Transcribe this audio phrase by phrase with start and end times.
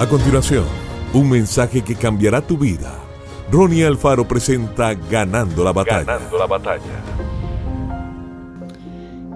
[0.00, 0.64] A continuación,
[1.12, 2.98] un mensaje que cambiará tu vida.
[3.52, 6.04] Ronnie Alfaro presenta Ganando la batalla.
[6.04, 7.04] Ganando la batalla.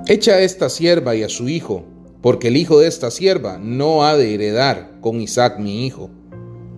[0.07, 1.85] Echa a esta sierva y a su hijo,
[2.23, 6.09] porque el hijo de esta sierva no ha de heredar con Isaac mi hijo.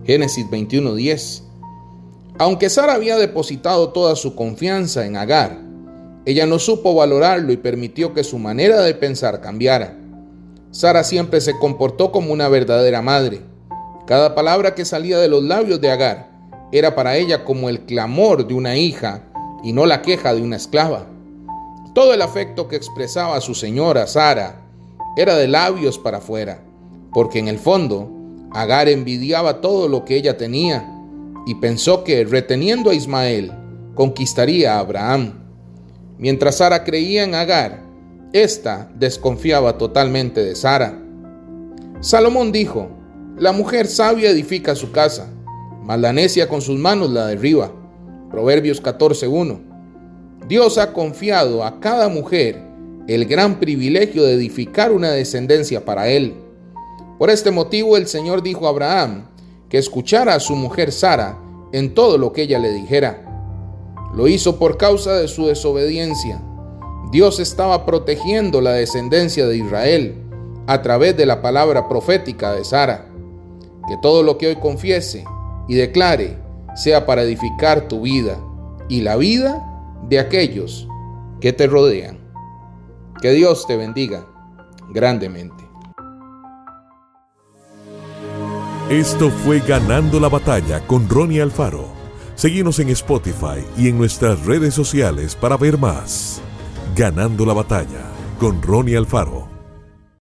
[0.03, 1.43] Génesis 21:10.
[2.39, 5.61] Aunque Sara había depositado toda su confianza en Agar,
[6.25, 9.97] ella no supo valorarlo y permitió que su manera de pensar cambiara.
[10.71, 13.55] Sara siempre se comportó como una verdadera madre
[14.07, 16.31] cada palabra que salía de los labios de Agar
[16.71, 19.23] era para ella como el clamor de una hija
[19.63, 21.05] y no la queja de una esclava.
[21.93, 24.61] Todo el afecto que expresaba su señora Sara
[25.17, 26.63] era de labios para afuera,
[27.11, 28.09] porque en el fondo
[28.53, 30.89] Agar envidiaba todo lo que ella tenía
[31.45, 33.51] y pensó que reteniendo a Ismael
[33.93, 35.33] conquistaría a Abraham.
[36.17, 37.83] Mientras Sara creía en Agar,
[38.31, 40.97] ésta desconfiaba totalmente de Sara.
[41.99, 42.96] Salomón dijo,
[43.37, 45.31] la mujer sabia edifica su casa,
[45.83, 47.71] mas la necia con sus manos la derriba.
[48.31, 50.47] Proverbios 14.1.
[50.47, 52.59] Dios ha confiado a cada mujer
[53.07, 56.35] el gran privilegio de edificar una descendencia para él.
[57.19, 59.27] Por este motivo el Señor dijo a Abraham
[59.69, 61.37] que escuchara a su mujer Sara
[61.73, 63.23] en todo lo que ella le dijera.
[64.15, 66.41] Lo hizo por causa de su desobediencia.
[67.11, 70.15] Dios estaba protegiendo la descendencia de Israel
[70.65, 73.06] a través de la palabra profética de Sara
[73.87, 75.23] que todo lo que hoy confiese
[75.67, 76.37] y declare
[76.75, 78.39] sea para edificar tu vida
[78.87, 79.63] y la vida
[80.07, 80.87] de aquellos
[81.41, 82.19] que te rodean.
[83.21, 84.25] Que Dios te bendiga
[84.93, 85.67] grandemente.
[88.89, 91.89] Esto fue Ganando la Batalla con Ronnie Alfaro.
[92.35, 96.41] Seguimos en Spotify y en nuestras redes sociales para ver más.
[96.95, 98.05] Ganando la Batalla
[98.39, 99.56] con Ronnie Alfaro.